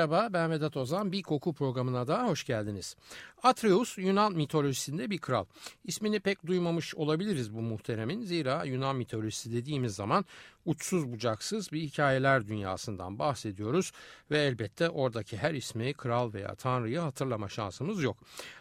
[0.00, 1.12] Merhaba ben Vedat Ozan.
[1.12, 2.96] Bir koku programına da hoş geldiniz.
[3.42, 5.44] Atreus Yunan mitolojisinde bir kral.
[5.84, 8.22] İsmini pek duymamış olabiliriz bu muhteremin.
[8.22, 10.24] Zira Yunan mitolojisi dediğimiz zaman
[10.64, 13.92] uçsuz bucaksız bir hikayeler dünyasından bahsediyoruz
[14.30, 18.16] ve elbette oradaki her ismi kral veya tanrıyı hatırlama şansımız yok.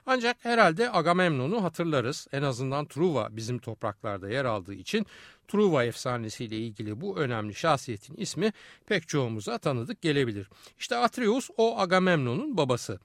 [0.06, 2.28] Ancak herhalde Agamemnon'u hatırlarız.
[2.32, 5.06] En azından Truva bizim topraklarda yer aldığı için
[5.48, 8.54] Truva efsanesiyle ilgili bu önemli şahsiyetin ismi
[8.86, 10.50] pek çoğumuza tanıdık gelebilir.
[10.80, 13.00] İşte Atreus o Agamemnon'un babası.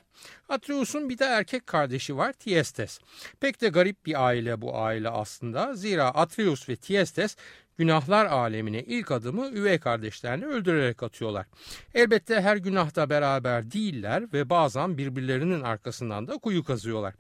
[0.49, 2.99] Atreus'un bir de erkek kardeşi var Tiestes.
[3.41, 5.75] Pek de garip bir aile bu aile aslında.
[5.75, 7.37] Zira Atreus ve Tiestes
[7.79, 11.47] günahlar alemine ilk adımı üvey kardeşlerini öldürerek atıyorlar.
[11.95, 17.15] Elbette her günahta beraber değiller ve bazen birbirlerinin arkasından da kuyu kazıyorlar.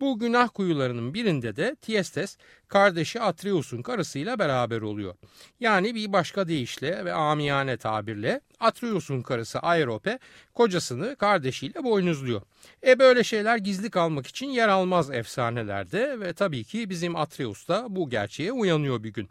[0.00, 2.36] Bu günah kuyularının birinde de Tiestes
[2.68, 5.14] kardeşi Atreus'un karısıyla beraber oluyor.
[5.60, 10.18] Yani bir başka deyişle ve amiyane tabirle Atreus'un karısı Aerope
[10.54, 12.42] kocasını kardeşiyle boynuzluyor.
[12.86, 17.86] E böyle şeyler gizli kalmak için yer almaz efsanelerde ve tabii ki bizim Atreus da
[17.88, 19.28] bu gerçeğe uyanıyor bir gün.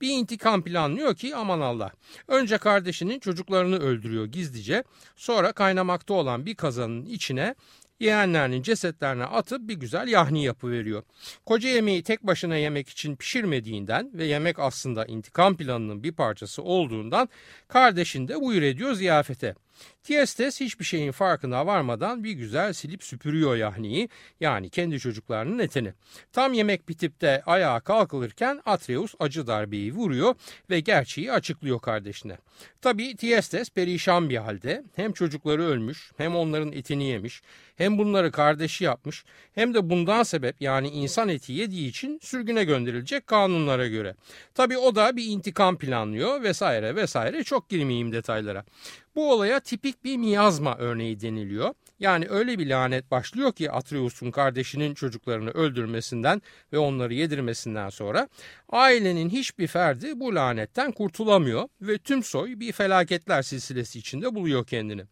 [0.00, 1.90] Bir intikam planlıyor ki aman Allah.
[2.28, 4.84] Önce kardeşinin çocuklarını öldürüyor gizlice
[5.16, 7.54] sonra kaynamakta olan bir kazanın içine
[8.00, 11.02] yeğenlerinin cesetlerine atıp bir güzel yahni yapıveriyor.
[11.46, 17.28] Koca yemeği tek başına yemek için pişirmediğinden ve yemek aslında intikam planının bir parçası olduğundan
[17.68, 19.54] kardeşin de buyur ediyor ziyafete.
[20.02, 24.08] Tiestes hiçbir şeyin farkına varmadan bir güzel silip süpürüyor yahniyi
[24.40, 25.92] yani kendi çocuklarının etini.
[26.32, 30.34] Tam yemek bitip de ayağa kalkılırken Atreus acı darbeyi vuruyor
[30.70, 32.38] ve gerçeği açıklıyor kardeşine.
[32.80, 37.42] Tabi Tiestes perişan bir halde hem çocukları ölmüş hem onların etini yemiş
[37.76, 39.24] hem bunları kardeşi yapmış
[39.54, 44.14] hem de bundan sebep yani insan eti yediği için sürgüne gönderilecek kanunlara göre.
[44.54, 48.64] Tabi o da bir intikam planlıyor vesaire vesaire çok girmeyeyim detaylara.
[49.20, 51.74] Bu olaya tipik bir miyazma örneği deniliyor.
[51.98, 56.42] Yani öyle bir lanet başlıyor ki Atreus'un kardeşinin çocuklarını öldürmesinden
[56.72, 58.28] ve onları yedirmesinden sonra
[58.68, 65.02] ailenin hiçbir ferdi bu lanetten kurtulamıyor ve tüm soy bir felaketler silsilesi içinde buluyor kendini.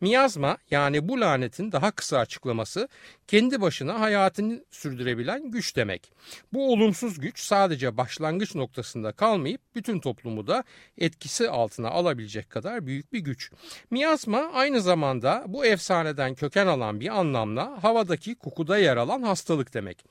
[0.00, 2.88] Miyazma yani bu lanetin daha kısa açıklaması
[3.28, 6.12] kendi başına hayatını sürdürebilen güç demek.
[6.52, 10.64] Bu olumsuz güç sadece başlangıç noktasında kalmayıp bütün toplumu da
[10.98, 13.50] etkisi altına alabilecek kadar büyük bir güç.
[13.90, 20.04] Miyazma aynı zamanda bu efsaneden köken alan bir anlamla havadaki kokuda yer alan hastalık demek.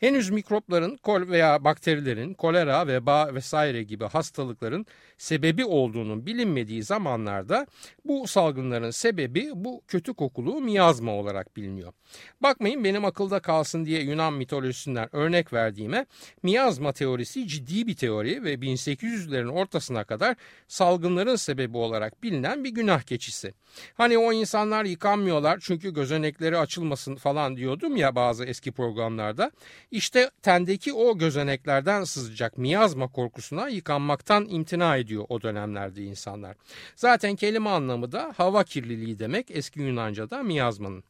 [0.00, 4.86] Henüz mikropların kol veya bakterilerin kolera, veba vesaire gibi hastalıkların
[5.22, 7.66] sebebi olduğunun bilinmediği zamanlarda
[8.04, 11.92] bu salgınların sebebi bu kötü kokulu miyazma olarak biliniyor.
[12.40, 16.06] Bakmayın benim akılda kalsın diye Yunan mitolojisinden örnek verdiğime
[16.42, 20.36] miyazma teorisi ciddi bir teori ve 1800'lerin ortasına kadar
[20.68, 23.54] salgınların sebebi olarak bilinen bir günah keçisi.
[23.94, 29.50] Hani o insanlar yıkanmıyorlar çünkü gözenekleri açılmasın falan diyordum ya bazı eski programlarda.
[29.90, 36.56] İşte tendeki o gözeneklerden sızacak miyazma korkusuna yıkanmaktan imtina ediyor o dönemlerde insanlar.
[36.96, 41.04] Zaten kelime anlamı da hava kirliliği demek eski Yunanca'da miyazmanın.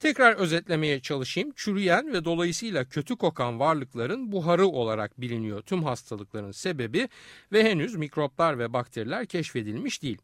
[0.00, 1.52] Tekrar özetlemeye çalışayım.
[1.56, 7.08] Çürüyen ve dolayısıyla kötü kokan varlıkların buharı olarak biliniyor tüm hastalıkların sebebi
[7.52, 10.18] ve henüz mikroplar ve bakteriler keşfedilmiş değil.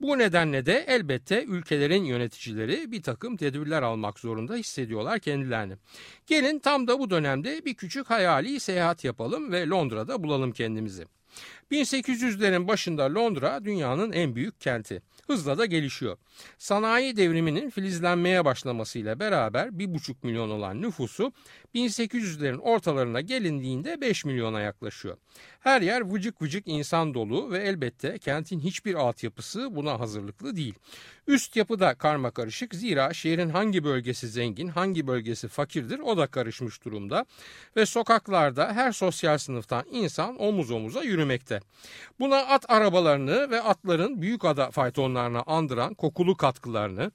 [0.00, 5.74] Bu nedenle de elbette ülkelerin yöneticileri bir takım tedbirler almak zorunda hissediyorlar kendilerini.
[6.26, 11.04] Gelin tam da bu dönemde bir küçük hayali seyahat yapalım ve Londra'da bulalım kendimizi.
[11.72, 15.02] 1800'lerin başında Londra dünyanın en büyük kenti.
[15.26, 16.16] Hızla da gelişiyor.
[16.58, 21.32] Sanayi devriminin filizlenmeye başlamasıyla beraber 1,5 milyon olan nüfusu
[21.74, 25.16] 1800'lerin ortalarına gelindiğinde 5 milyona yaklaşıyor.
[25.66, 30.74] Her yer vıcık vıcık insan dolu ve elbette kentin hiçbir altyapısı buna hazırlıklı değil.
[31.26, 36.26] Üst yapı da karma karışık zira şehrin hangi bölgesi zengin, hangi bölgesi fakirdir o da
[36.26, 37.24] karışmış durumda.
[37.76, 41.60] Ve sokaklarda her sosyal sınıftan insan omuz omuza yürümekte.
[42.20, 47.10] Buna at arabalarını ve atların büyük ada faytonlarına andıran kokulu katkılarını,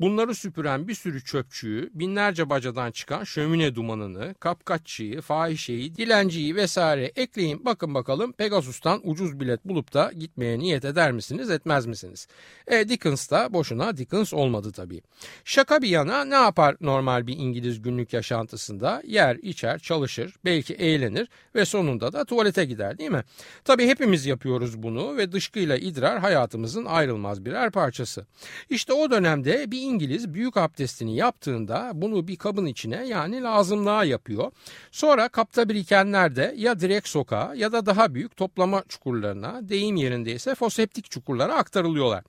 [0.00, 7.64] bunları süpüren bir sürü çöpçüyü, binlerce bacadan çıkan şömine dumanını, kapkaççıyı, fahişeyi, dilenciyi vesaire ekleyin
[7.64, 12.28] bakın bakalım Pegasus'tan ucuz bilet bulup da gitmeye niyet eder misiniz etmez misiniz?
[12.66, 15.02] E Dickens da boşuna Dickens olmadı tabii.
[15.44, 19.02] Şaka bir yana ne yapar normal bir İngiliz günlük yaşantısında?
[19.06, 23.22] Yer, içer, çalışır, belki eğlenir ve sonunda da tuvalete gider değil mi?
[23.64, 28.26] Tabi hepimiz yapıyoruz bunu ve dışkıyla idrar hayatımızın ayrılmaz birer parçası.
[28.70, 34.52] İşte o dönemde bir İngiliz büyük abdestini yaptığında bunu bir kabın içine yani lazımlığa yapıyor.
[34.92, 40.54] Sonra kapta birikenler de ya direkt sokağa ya da daha büyük toplama çukurlarına deyim yerindeyse
[40.54, 42.24] foseptik çukurlara aktarılıyorlar.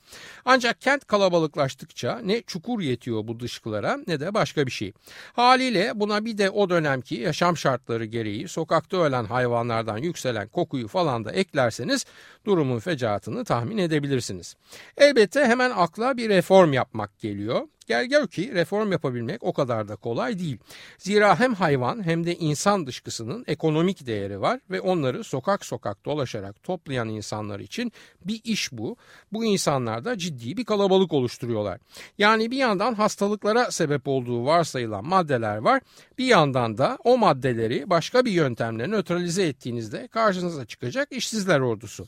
[0.45, 4.93] Ancak kent kalabalıklaştıkça ne çukur yetiyor bu dışkılara ne de başka bir şey.
[5.33, 11.25] Haliyle buna bir de o dönemki yaşam şartları gereği sokakta ölen hayvanlardan yükselen kokuyu falan
[11.25, 12.05] da eklerseniz
[12.45, 14.55] durumun fecaatını tahmin edebilirsiniz.
[14.97, 17.46] Elbette hemen akla bir reform yapmak geliyor.
[17.47, 17.76] yapılıyor.
[17.87, 20.57] Gel ki reform yapabilmek o kadar da kolay değil.
[20.97, 26.63] Zira hem hayvan hem de insan dışkısının ekonomik değeri var ve onları sokak sokak dolaşarak
[26.63, 27.91] toplayan insanlar için
[28.25, 28.97] bir iş bu.
[29.31, 31.79] Bu insanlar da ciddi bir kalabalık oluşturuyorlar.
[32.17, 35.81] Yani bir yandan hastalıklara sebep olduğu varsayılan maddeler var.
[36.17, 42.07] Bir yandan da o maddeleri başka bir yöntemle nötralize ettiğinizde karşınıza çıkacak işsizler ordusu.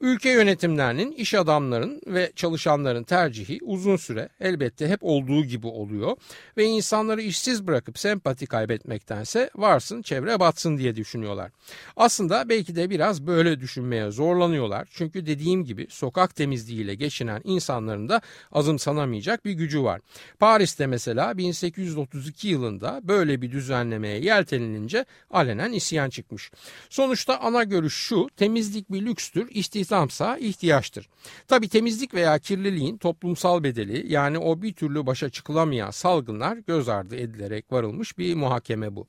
[0.00, 6.16] Ülke yönetimlerinin, iş adamların ve çalışanların tercihi uzun süre elbette hep olduğu gibi oluyor
[6.56, 11.50] ve insanları işsiz bırakıp sempati kaybetmektense varsın çevre batsın diye düşünüyorlar.
[11.96, 14.88] Aslında belki de biraz böyle düşünmeye zorlanıyorlar.
[14.90, 18.20] Çünkü dediğim gibi sokak temizliğiyle geçinen insanların da
[18.52, 20.00] azımsanamayacak bir gücü var.
[20.38, 26.50] Paris'te mesela 1832 yılında böyle bir düzenlemeye yeltenilince alenen isyan çıkmış.
[26.90, 31.08] Sonuçta ana görüş şu temizlik bir lükstür, istihdamsa ihtiyaçtır.
[31.48, 37.16] Tabi temizlik veya kirliliğin toplumsal bedeli yani o bir türlü başa çıkılamayan salgınlar göz ardı
[37.16, 39.06] edilerek varılmış bir muhakeme bu.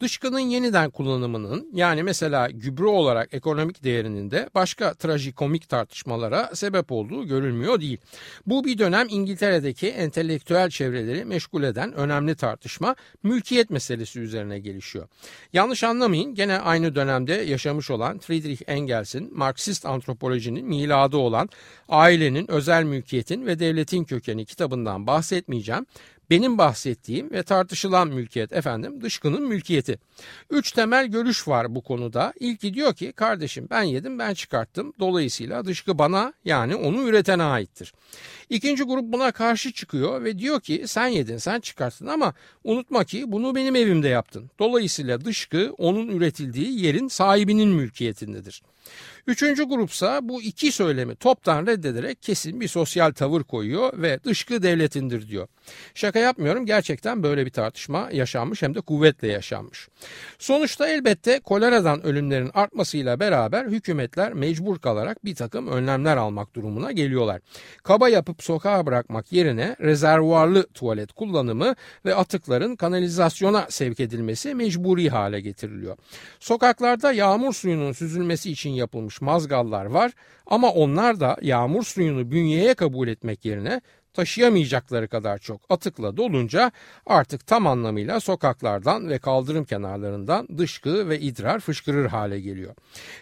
[0.00, 7.26] Dışkının yeniden kullanımının yani mesela gübre olarak ekonomik değerinin de başka trajikomik tartışmalara sebep olduğu
[7.26, 7.98] görülmüyor değil.
[8.46, 15.08] Bu bir dönem İngiltere'deki entelektüel çevreleri meşgul eden önemli tartışma mülkiyet meselesi üzerine gelişiyor.
[15.52, 21.48] Yanlış anlamayın gene aynı dönemde yaşamış olan Friedrich Engels'in Marksist antropolojinin miladı olan
[21.88, 25.86] Ailenin, Özel Mülkiyetin ve Devletin Kökeni kitabından bahsetmeyeceğim.
[26.30, 29.98] Benim bahsettiğim ve tartışılan mülkiyet efendim dışkının mülkiyeti.
[30.50, 32.32] Üç temel görüş var bu konuda.
[32.40, 34.92] İlki diyor ki kardeşim ben yedim ben çıkarttım.
[35.00, 37.94] Dolayısıyla dışkı bana yani onu üretene aittir.
[38.50, 42.34] İkinci grup buna karşı çıkıyor ve diyor ki sen yedin sen çıkarttın ama
[42.64, 44.50] unutma ki bunu benim evimde yaptın.
[44.58, 48.62] Dolayısıyla dışkı onun üretildiği yerin sahibinin mülkiyetindedir.
[49.26, 55.28] Üçüncü grupsa bu iki söylemi toptan reddederek kesin bir sosyal tavır koyuyor ve dışkı devletindir
[55.28, 55.48] diyor.
[55.94, 59.88] Şaka yapmıyorum gerçekten böyle bir tartışma yaşanmış hem de kuvvetle yaşanmış.
[60.38, 67.40] Sonuçta elbette koleradan ölümlerin artmasıyla beraber hükümetler mecbur kalarak bir takım önlemler almak durumuna geliyorlar.
[67.82, 71.74] Kaba yapıp sokağa bırakmak yerine rezervuarlı tuvalet kullanımı
[72.04, 75.96] ve atıkların kanalizasyona sevk edilmesi mecburi hale getiriliyor.
[76.40, 80.12] Sokaklarda yağmur suyunun süzülmesi için yapılmış mazgallar var.
[80.46, 83.80] Ama onlar da yağmur suyunu bünyeye kabul etmek yerine
[84.14, 86.72] taşıyamayacakları kadar çok atıkla dolunca
[87.06, 92.74] artık tam anlamıyla sokaklardan ve kaldırım kenarlarından dışkı ve idrar fışkırır hale geliyor.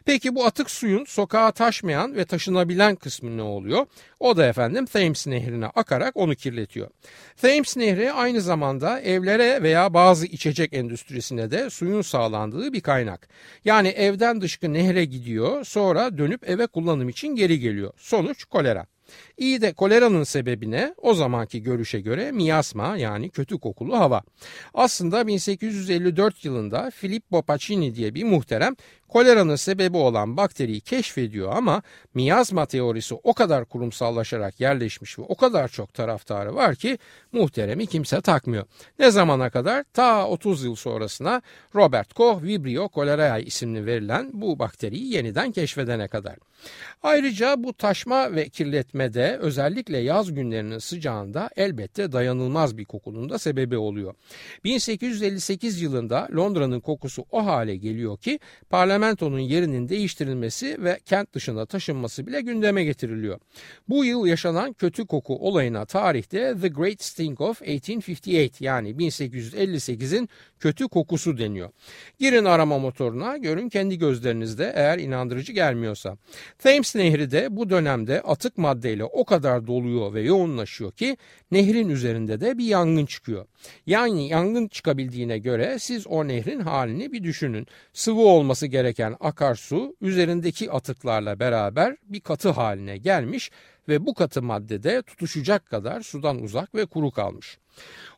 [0.04, 3.86] Peki bu atık suyun sokağa taşmayan ve taşınabilen kısmı ne oluyor?
[4.20, 6.88] O da efendim Thames nehrine akarak onu kirletiyor.
[7.36, 13.28] Thames nehri aynı zamanda evlere veya bazı içecek endüstrisine de suyun sağlandığı bir kaynak.
[13.64, 17.92] Yani evden dışkı nehre gidiyor sonra dönüp eve kullanım için geri geliyor.
[17.96, 18.86] Sonuç kolera.
[19.36, 24.22] İyi de koleranın sebebine o zamanki görüşe göre miyasma yani kötü kokulu hava.
[24.74, 28.76] Aslında 1854 yılında Filippo Pacini diye bir muhterem
[29.10, 31.82] koleranın sebebi olan bakteriyi keşfediyor ama
[32.14, 36.98] miyazma teorisi o kadar kurumsallaşarak yerleşmiş ve o kadar çok taraftarı var ki
[37.32, 38.64] muhteremi kimse takmıyor.
[38.98, 39.84] Ne zamana kadar?
[39.94, 41.42] Ta 30 yıl sonrasına
[41.74, 46.36] Robert Koch Vibrio cholerae isimli verilen bu bakteriyi yeniden keşfedene kadar.
[47.02, 53.76] Ayrıca bu taşma ve kirletmede özellikle yaz günlerinin sıcağında elbette dayanılmaz bir kokunun da sebebi
[53.76, 54.14] oluyor.
[54.64, 58.38] 1858 yılında Londra'nın kokusu o hale geliyor ki
[59.00, 63.38] parlamentonun yerinin değiştirilmesi ve kent dışına taşınması bile gündeme getiriliyor.
[63.88, 70.28] Bu yıl yaşanan kötü koku olayına tarihte The Great Stink of 1858 yani 1858'in
[70.58, 71.70] kötü kokusu deniyor.
[72.18, 76.16] Girin arama motoruna görün kendi gözlerinizde eğer inandırıcı gelmiyorsa.
[76.58, 81.16] Thames Nehri de bu dönemde atık maddeyle o kadar doluyor ve yoğunlaşıyor ki
[81.50, 83.46] nehrin üzerinde de bir yangın çıkıyor.
[83.86, 87.66] Yani yangın çıkabildiğine göre siz o nehrin halini bir düşünün.
[87.92, 88.89] Sıvı olması gereken
[89.20, 93.50] akarsu üzerindeki atıklarla beraber bir katı haline gelmiş
[93.88, 97.58] ve bu katı maddede tutuşacak kadar sudan uzak ve kuru kalmış.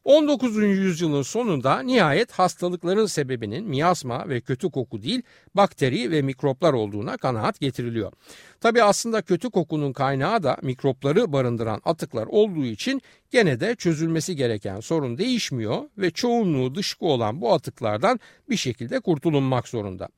[0.05, 0.57] 19.
[0.57, 5.23] yüzyılın sonunda nihayet hastalıkların sebebinin miyasma ve kötü koku değil
[5.55, 8.13] bakteri ve mikroplar olduğuna kanaat getiriliyor.
[8.61, 14.81] Tabi aslında kötü kokunun kaynağı da mikropları barındıran atıklar olduğu için gene de çözülmesi gereken
[14.81, 20.09] sorun değişmiyor ve çoğunluğu dışkı olan bu atıklardan bir şekilde kurtulunmak zorunda.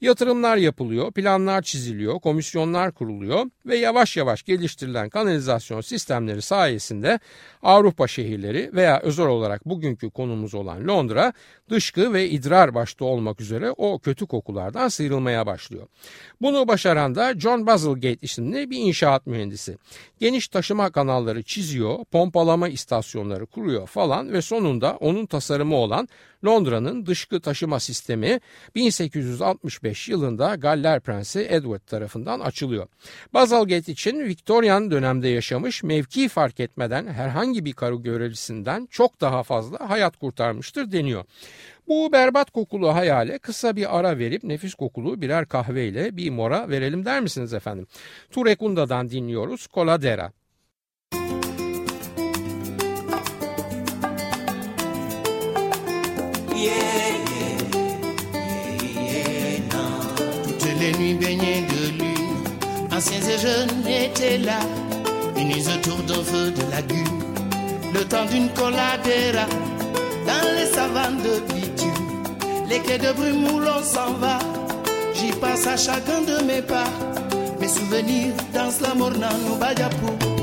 [0.00, 7.20] Yatırımlar yapılıyor, planlar çiziliyor, komisyonlar kuruluyor ve yavaş yavaş geliştirilen kanalizasyon sistemleri sayesinde
[7.62, 11.32] Avrupa şehirleri veya özel olarak bugünkü konumuz olan Londra
[11.70, 15.86] dışkı ve idrar başta olmak üzere o kötü kokulardan sıyrılmaya başlıyor.
[16.40, 19.78] Bunu başaran da John Bazalgate isimli bir inşaat mühendisi.
[20.20, 26.08] Geniş taşıma kanalları çiziyor, pompalama istasyonları kuruyor falan ve sonunda onun tasarımı olan
[26.46, 28.40] Londra'nın dışkı taşıma sistemi
[28.74, 32.86] 1865 yılında Galler Prensi Edward tarafından açılıyor.
[33.34, 39.90] Bazalgate için Victorian dönemde yaşamış mevki fark etmeden herhangi bir karı görevlisinden çok daha fazla
[39.90, 41.24] hayat kurtarmıştır deniyor.
[41.88, 47.04] Bu berbat kokulu hayale kısa bir ara verip nefis kokulu birer kahveyle bir mora verelim
[47.04, 47.86] der misiniz efendim?
[48.30, 50.32] Turekunda'dan dinliyoruz Coladera.
[60.86, 64.60] Les nuits baignées de lune, anciens et jeunes étaient là,
[65.36, 67.24] unis autour d'un feu de lagune,
[67.92, 69.46] le temps d'une coladera,
[70.28, 74.38] dans les savanes de bitume, les quais de brume où s'en va,
[75.12, 76.86] j'y passe à chacun de mes pas,
[77.58, 80.35] mes souvenirs dansent la morna no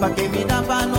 [0.00, 0.95] pa' que miraba no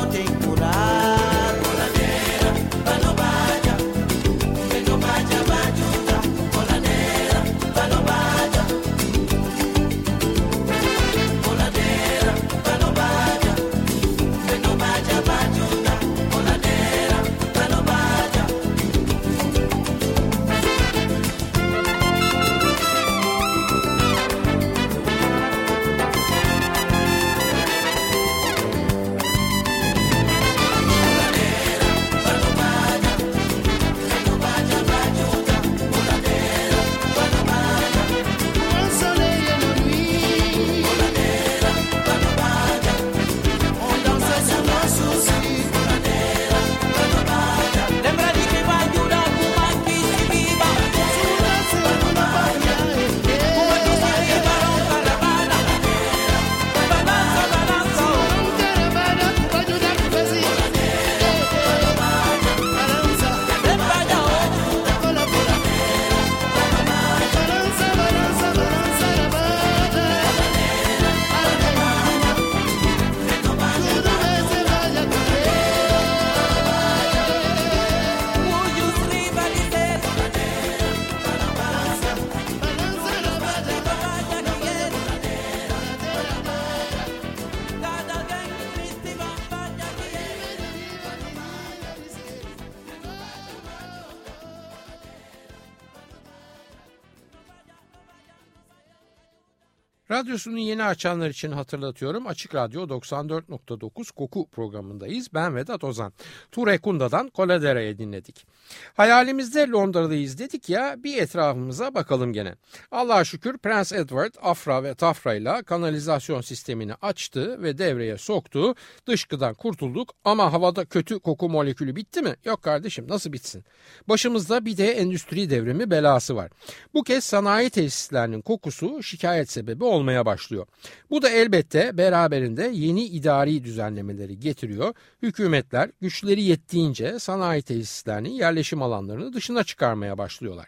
[100.11, 102.27] Radyosunu yeni açanlar için hatırlatıyorum.
[102.27, 105.33] Açık Radyo 94.9 Koku programındayız.
[105.33, 106.13] Ben Vedat Ozan.
[106.51, 108.47] Ture Kunda'dan Coladera'ya dinledik.
[108.93, 112.55] Hayalimizde Londra'dayız dedik ya bir etrafımıza bakalım gene.
[112.91, 118.75] Allah'a şükür Prens Edward Afra ve Tafra ile kanalizasyon sistemini açtı ve devreye soktu.
[119.07, 122.35] Dışkıdan kurtulduk ama havada kötü koku molekülü bitti mi?
[122.45, 123.63] Yok kardeşim nasıl bitsin?
[124.09, 126.51] Başımızda bir de endüstri devrimi belası var.
[126.93, 130.65] Bu kez sanayi tesislerinin kokusu şikayet sebebi olmaya başlıyor.
[131.09, 134.93] Bu da elbette beraberinde yeni idari düzenlemeleri getiriyor.
[135.21, 140.67] Hükümetler güçleri yettiğince sanayi tesislerinin yerleşim alanlarını dışına çıkarmaya başlıyorlar.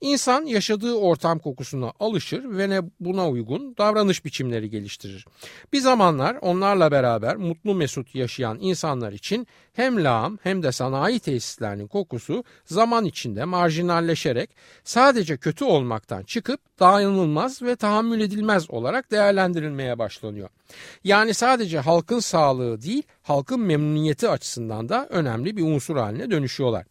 [0.00, 5.26] İnsan yaşadığı ortam kokusuna alışır ve ne buna uygun davranış biçimleri geliştirir.
[5.72, 11.86] Bir zamanlar onlarla beraber mutlu mesut yaşayan insanlar için hem lağım hem de sanayi tesislerinin
[11.86, 14.50] kokusu zaman içinde marjinalleşerek
[14.84, 20.48] sadece kötü olmaktan çıkıp dayanılmaz ve tahammül edilmez olarak değerlendirilmeye başlanıyor.
[21.04, 26.84] Yani sadece halkın sağlığı değil, halkın memnuniyeti açısından da önemli bir unsur haline dönüşüyorlar.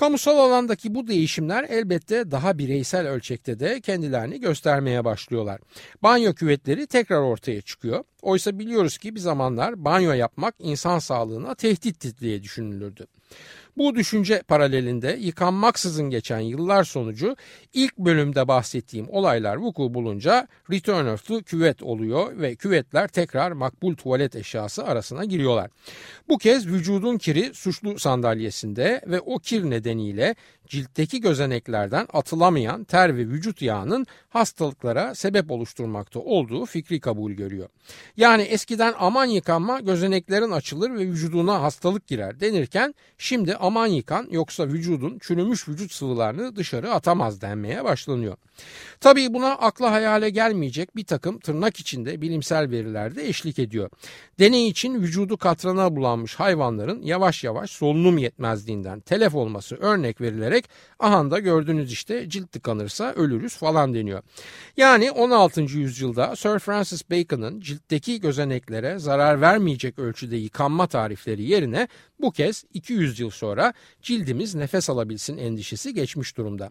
[0.00, 5.60] Kamusal alandaki bu değişimler elbette daha bireysel ölçekte de kendilerini göstermeye başlıyorlar.
[6.02, 8.04] Banyo küvetleri tekrar ortaya çıkıyor.
[8.22, 13.06] Oysa biliyoruz ki bir zamanlar banyo yapmak insan sağlığına tehdit diye düşünülürdü.
[13.76, 17.36] Bu düşünce paralelinde yıkanmaksızın geçen yıllar sonucu
[17.72, 23.94] ilk bölümde bahsettiğim olaylar vuku bulunca return of the küvet oluyor ve küvetler tekrar makbul
[23.94, 25.70] tuvalet eşyası arasına giriyorlar.
[26.28, 30.34] Bu kez vücudun kiri suçlu sandalyesinde ve o kir nedeniyle
[30.66, 37.68] ciltteki gözeneklerden atılamayan ter ve vücut yağının hastalıklara sebep oluşturmakta olduğu fikri kabul görüyor.
[38.16, 44.66] Yani eskiden aman yıkanma gözeneklerin açılır ve vücuduna hastalık girer denirken şimdi aman yıkan yoksa
[44.66, 48.36] vücudun çürümüş vücut sıvılarını dışarı atamaz denmeye başlanıyor.
[49.00, 53.90] Tabii buna akla hayale gelmeyecek bir takım tırnak içinde bilimsel veriler de eşlik ediyor.
[54.38, 61.20] Deney için vücudu katrana bulanmış hayvanların yavaş yavaş solunum yetmezliğinden telef olması örnek verilerek aha
[61.30, 64.22] da gördüğünüz işte cilt tıkanırsa ölürüz falan deniyor.
[64.76, 65.60] Yani 16.
[65.60, 71.88] yüzyılda Sir Francis Bacon'ın ciltteki gözeneklere zarar vermeyecek ölçüde yıkanma tarifleri yerine
[72.22, 76.70] bu kez 200 yıl sonra cildimiz nefes alabilsin endişesi geçmiş durumda.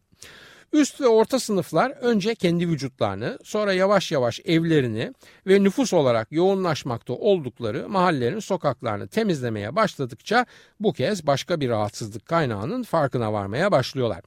[0.73, 5.13] Üst ve orta sınıflar önce kendi vücutlarını, sonra yavaş yavaş evlerini
[5.47, 10.45] ve nüfus olarak yoğunlaşmakta oldukları mahallelerin sokaklarını temizlemeye başladıkça
[10.79, 14.21] bu kez başka bir rahatsızlık kaynağının farkına varmaya başlıyorlar.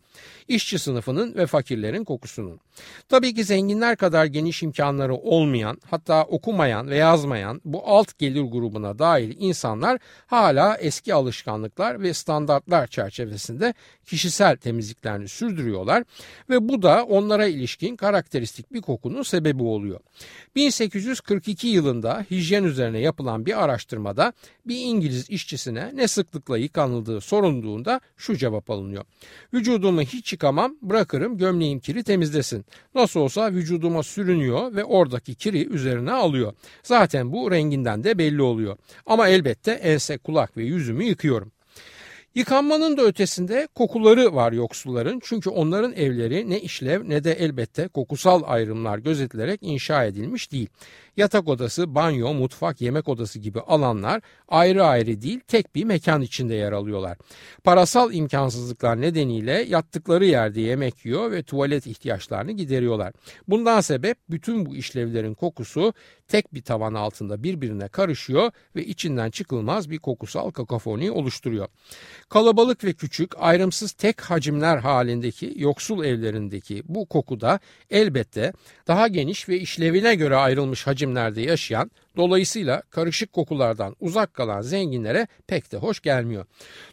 [0.48, 2.60] İşçi sınıfının ve fakirlerin kokusunun.
[3.08, 8.98] Tabii ki zenginler kadar geniş imkanları olmayan, hatta okumayan ve yazmayan bu alt gelir grubuna
[8.98, 13.74] dahil insanlar hala eski alışkanlıklar ve standartlar çerçevesinde
[14.06, 16.04] kişisel temizliklerini sürdürüyorlar
[16.50, 20.00] ve bu da onlara ilişkin karakteristik bir kokunun sebebi oluyor.
[20.56, 24.32] 1842 yılında hijyen üzerine yapılan bir araştırmada
[24.66, 29.04] bir İngiliz işçisine ne sıklıkla yıkanıldığı sorulduğunda şu cevap alınıyor.
[29.54, 32.64] Vücudumu hiç yıkamam bırakırım gömleğim kiri temizlesin.
[32.94, 36.52] Nasıl olsa vücuduma sürünüyor ve oradaki kiri üzerine alıyor.
[36.82, 38.76] Zaten bu renginden de belli oluyor.
[39.06, 41.52] Ama elbette ense, kulak ve yüzümü yıkıyorum.
[42.34, 48.42] Yıkanmanın da ötesinde kokuları var yoksulların çünkü onların evleri ne işlev ne de elbette kokusal
[48.46, 50.68] ayrımlar gözetilerek inşa edilmiş değil.
[51.16, 56.54] Yatak odası, banyo, mutfak, yemek odası gibi alanlar ayrı ayrı değil tek bir mekan içinde
[56.54, 57.18] yer alıyorlar.
[57.64, 63.12] Parasal imkansızlıklar nedeniyle yattıkları yerde yemek yiyor ve tuvalet ihtiyaçlarını gideriyorlar.
[63.48, 65.94] Bundan sebep bütün bu işlevlerin kokusu
[66.28, 71.68] tek bir tavan altında birbirine karışıyor ve içinden çıkılmaz bir kokusal kakafoni oluşturuyor.
[72.28, 78.52] Kalabalık ve küçük, ayrımsız tek hacimler halindeki yoksul evlerindeki bu koku da elbette
[78.88, 85.72] daha geniş ve işlevine göre ayrılmış hacimlerde yaşayan Dolayısıyla karışık kokulardan uzak kalan zenginlere pek
[85.72, 86.46] de hoş gelmiyor.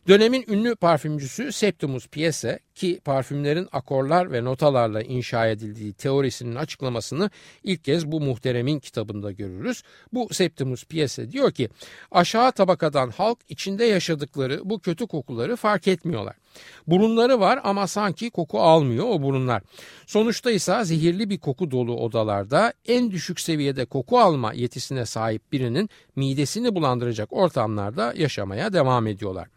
[0.08, 7.30] Dönemin ünlü parfümcüsü Septimus Piese ki parfümlerin akorlar ve notalarla inşa edildiği teorisinin açıklamasını
[7.64, 9.84] ilk kez bu muhteremin kitabında görürüz.
[10.14, 11.70] Bu Septimus Piese diyor ki
[12.12, 16.36] aşağı tabakadan halk içinde yaşadıkları bu kötü kokuları fark etmiyorlar.
[16.88, 19.62] Burunları var ama sanki koku almıyor o burunlar.
[20.08, 25.90] Sonuçta ise zehirli bir koku dolu odalarda en düşük seviyede koku alma yetisine sahip birinin
[26.16, 29.48] midesini bulandıracak ortamlarda yaşamaya devam ediyorlar.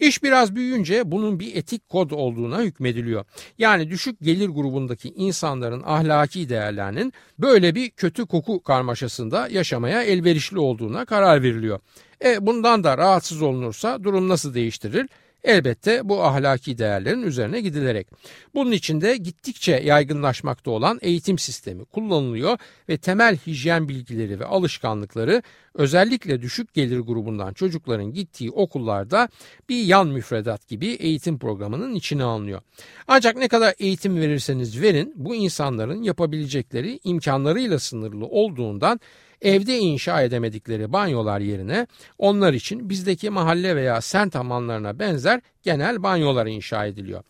[0.00, 3.24] İş biraz büyüyünce bunun bir etik kod olduğuna hükmediliyor.
[3.58, 11.04] Yani düşük gelir grubundaki insanların ahlaki değerlerinin böyle bir kötü koku karmaşasında yaşamaya elverişli olduğuna
[11.04, 11.80] karar veriliyor.
[12.24, 15.08] E bundan da rahatsız olunursa durum nasıl değiştirir?
[15.44, 18.06] Elbette bu ahlaki değerlerin üzerine gidilerek.
[18.54, 25.42] Bunun için de gittikçe yaygınlaşmakta olan eğitim sistemi kullanılıyor ve temel hijyen bilgileri ve alışkanlıkları
[25.74, 29.28] özellikle düşük gelir grubundan çocukların gittiği okullarda
[29.68, 32.60] bir yan müfredat gibi eğitim programının içine alınıyor.
[33.08, 39.00] Ancak ne kadar eğitim verirseniz verin bu insanların yapabilecekleri imkanlarıyla sınırlı olduğundan
[39.44, 41.86] evde inşa edemedikleri banyolar yerine
[42.18, 47.22] onlar için bizdeki mahalle veya sent hamamlarına benzer genel banyolar inşa ediliyor.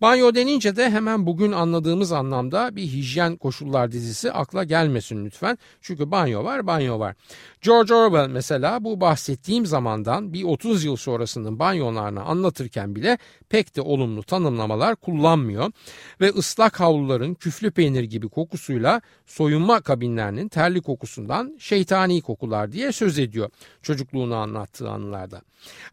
[0.00, 5.58] Banyo denince de hemen bugün anladığımız anlamda bir hijyen koşullar dizisi akla gelmesin lütfen.
[5.80, 7.16] Çünkü banyo var, banyo var.
[7.62, 13.80] George Orwell mesela bu bahsettiğim zamandan bir 30 yıl sonrasının banyolarını anlatırken bile pek de
[13.80, 15.72] olumlu tanımlamalar kullanmıyor
[16.20, 23.18] ve ıslak havluların küflü peynir gibi kokusuyla soyunma kabinlerinin terli kokusundan şeytani kokular diye söz
[23.18, 23.50] ediyor
[23.82, 25.42] çocukluğunu anlattığı anılarda.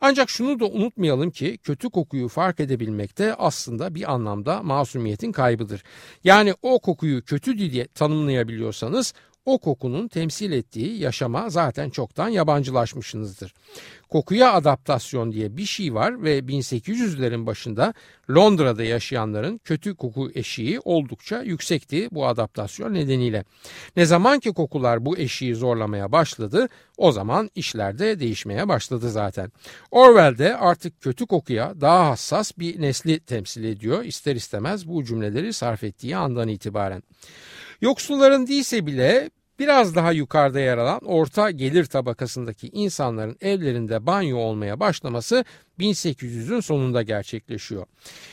[0.02, 5.84] Ancak şunu da unutmayalım ki kötü kokuyu fark edebilmekte aslında bir anlamda masumiyetin kaybıdır.
[6.24, 9.14] Yani o kokuyu kötü diye tanımlayabiliyorsanız
[9.48, 13.54] o kokunun temsil ettiği yaşama zaten çoktan yabancılaşmışsınızdır.
[14.10, 17.94] Kokuya adaptasyon diye bir şey var ve 1800'lerin başında
[18.30, 23.44] Londra'da yaşayanların kötü koku eşiği oldukça yüksekti bu adaptasyon nedeniyle.
[23.96, 29.52] Ne zaman ki kokular bu eşiği zorlamaya başladı o zaman işler de değişmeye başladı zaten.
[29.92, 35.54] Orwell de artık kötü kokuya daha hassas bir nesli temsil ediyor ister istemez bu cümleleri
[35.54, 37.04] sarf ettiği andan itibaren.
[37.82, 44.80] Yoksulların değilse bile Biraz daha yukarıda yer alan orta gelir tabakasındaki insanların evlerinde banyo olmaya
[44.80, 45.46] başlaması
[45.80, 47.86] 1800'ün sonunda gerçekleşiyor.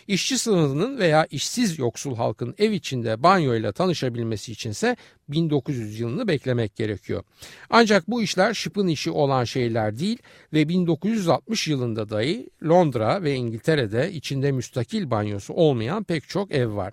[0.09, 4.97] İşçi sınıfının veya işsiz yoksul halkın ev içinde banyo ile tanışabilmesi içinse
[5.29, 7.23] 1900 yılını beklemek gerekiyor.
[7.71, 10.19] Ancak bu işler şıpın işi olan şeyler değil
[10.53, 16.93] ve 1960 yılında dahi Londra ve İngiltere'de içinde müstakil banyosu olmayan pek çok ev var.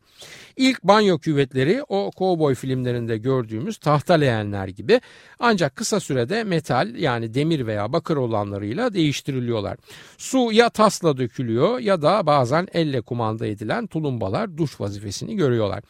[0.57, 5.01] İlk banyo küvetleri o kovboy filmlerinde gördüğümüz tahta leğenler gibi
[5.39, 9.77] ancak kısa sürede metal yani demir veya bakır olanlarıyla değiştiriliyorlar.
[10.17, 15.83] Su ya tasla dökülüyor ya da bazen elle kumanda edilen tulumbalar duş vazifesini görüyorlar.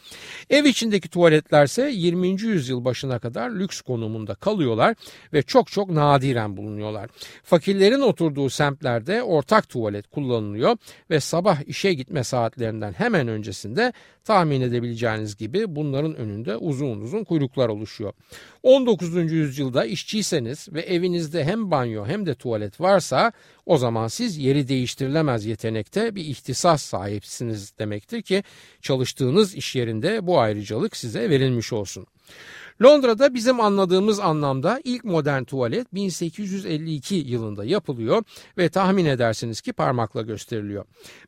[0.50, 2.42] Ev içindeki tuvaletlerse 20.
[2.42, 4.96] yüzyıl başına kadar lüks konumunda kalıyorlar
[5.34, 7.10] ve çok çok nadiren bulunuyorlar.
[7.44, 10.78] Fakirlerin oturduğu semtlerde ortak tuvalet kullanılıyor
[11.10, 17.70] ve sabah işe gitme saatlerinden hemen öncesinde tahmin edebileceğiniz gibi bunların önünde uzun uzun kuyruklar
[17.70, 18.14] oluşuyor.
[18.64, 19.32] 19.
[19.32, 23.32] yüzyılda işçiyseniz ve evinizde hem banyo hem de tuvalet varsa
[23.66, 28.44] o zaman siz yeri değiştirilemez yetenekte bir ihtisas sahipsiniz demektir ki
[28.82, 32.08] çalıştığınız iş yerinde bu ayrıcalık size verilmiş olsun.
[32.84, 38.24] Londra'da bizim anladığımız anlamda ilk modern tuvalet 1852 yılında yapılıyor
[38.58, 40.86] ve tahmin edersiniz ki parmakla gösteriliyor.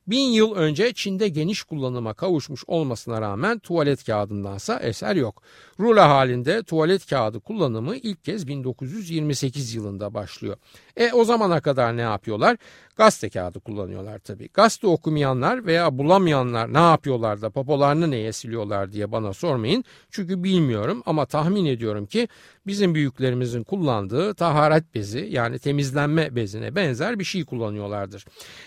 [0.07, 5.41] Bin yıl önce Çin'de geniş kullanıma kavuşmuş olmasına rağmen tuvalet kağıdındansa eser yok.
[5.79, 10.57] Rula halinde tuvalet kağıdı kullanımı ilk kez 1928 yılında başlıyor.
[10.97, 12.57] E o zamana kadar ne yapıyorlar?
[12.95, 14.49] Gazete kağıdı kullanıyorlar tabii.
[14.53, 19.83] Gazete okumayanlar veya bulamayanlar ne yapıyorlar da popolarını neye siliyorlar diye bana sormayın.
[20.11, 22.27] Çünkü bilmiyorum ama tahmin ediyorum ki
[22.67, 28.25] bizim büyüklerimizin kullandığı taharet bezi yani temizlenme bezine benzer bir şey kullanıyorlardır.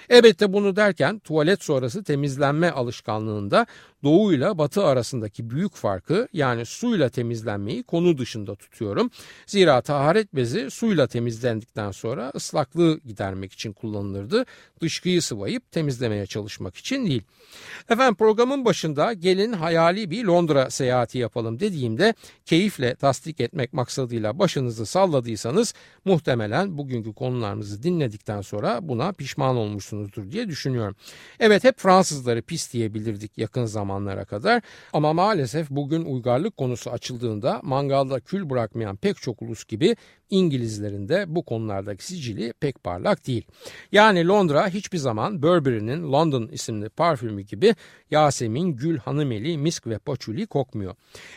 [0.09, 3.67] Elbette bunu derken tuvalet sonrası temizlenme alışkanlığında
[4.07, 9.11] doğu ile batı arasındaki büyük farkı yani suyla temizlenmeyi konu dışında tutuyorum.
[9.47, 14.45] Zira taharet bezi suyla temizlendikten sonra ıslaklığı gidermek için kullanılırdı.
[14.81, 17.23] Dışkıyı sıvayıp temizlemeye çalışmak için değil.
[17.89, 22.15] Efendim programın başında gelin hayali bir Londra seyahati yapalım dediğimde
[22.45, 30.49] keyifle tasdik etmek maksadıyla başınızı salladıysanız muhtemelen bugünkü konularımızı dinledikten sonra buna pişman olmuşsunuzdur diye
[30.49, 30.97] düşünüyorum.
[31.41, 33.67] Evet hep Fransızları pis diyebilirdik yakın
[33.97, 39.97] zamanlara kadar ama maalesef bugün uygarlık konusu açıldığında mangalda kül bırakmayan pek çok ulus gibi
[40.31, 43.47] İngilizlerin de bu konulardaki sicili pek parlak değil.
[43.93, 47.75] Yani Londra hiçbir zaman Burberry'nin London isimli parfümü gibi
[48.11, 50.95] Yasemin, Gül, Hanımeli, Misk ve Paçuli kokmuyor.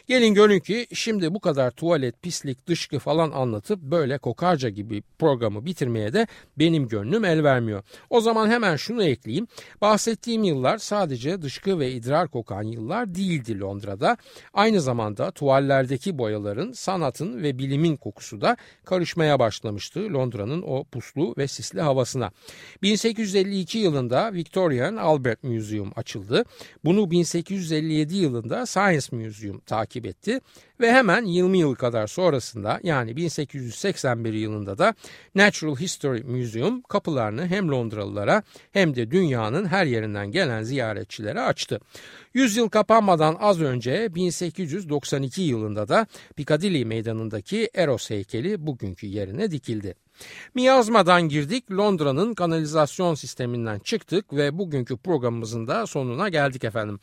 [0.08, 5.66] Gelin görün ki şimdi bu kadar tuvalet, pislik, dışkı falan anlatıp böyle kokarca gibi programı
[5.66, 7.84] bitirmeye de benim gönlüm el vermiyor.
[8.10, 9.48] O zaman hemen şunu ekleyeyim.
[9.82, 14.18] Bahsettiğim yıllar sadece dışkı ve idrar kokan yıllar değildi Londra'da.
[14.54, 21.48] Aynı zamanda tuvallerdeki boyaların, sanatın ve bilimin kokusu da karışmaya başlamıştı Londra'nın o puslu ve
[21.48, 22.32] sisli havasına.
[22.82, 26.46] 1852 yılında Victorian Albert Museum açıldı.
[26.86, 30.40] Bunu 1857 yılında Science Museum takip etti
[30.80, 34.94] ve hemen 20 yıl kadar sonrasında yani 1881 yılında da
[35.36, 41.80] Natural History Museum kapılarını hem Londralılara hem de dünyanın her yerinden gelen ziyaretçilere açtı.
[42.34, 49.96] Yüzyıl kapanmadan az önce 1892 yılında da Piccadilly meydanındaki Eros heykeli bugünkü yerine dikildi.
[50.56, 57.00] Miyazmadan girdik, Londra'nın kanalizasyon sisteminden çıktık ve bugünkü programımızın da sonuna geldik efendim.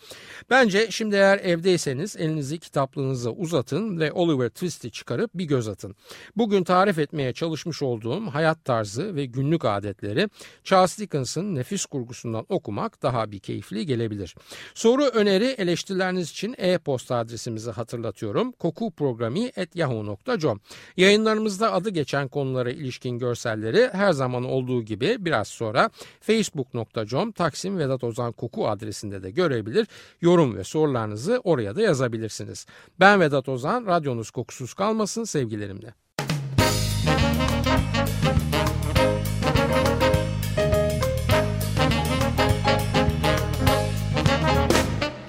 [0.51, 5.97] Bence şimdi eğer evdeyseniz elinizi kitaplığınıza uzatın ve Oliver Twist'i çıkarıp bir göz atın.
[6.37, 10.29] Bugün tarif etmeye çalışmış olduğum hayat tarzı ve günlük adetleri
[10.65, 14.35] Charles Dickens'ın nefis kurgusundan okumak daha bir keyifli gelebilir.
[14.75, 18.53] Soru, öneri, eleştirileriniz için e-posta adresimizi hatırlatıyorum.
[18.53, 20.61] kokuprogrami.yahoo.com
[20.97, 25.91] Yayınlarımızda adı geçen konulara ilişkin ilişkin görselleri her zaman olduğu gibi biraz sonra
[26.21, 29.87] facebook.com Taksim Vedat Ozan Koku adresinde de görebilir.
[30.21, 32.67] Yorum ve sorularınızı oraya da yazabilirsiniz.
[33.01, 35.95] Ben Vedat Ozan, radyonuz kokusuz kalmasın sevgilerimle.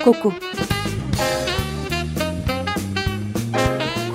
[0.04, 0.34] Koku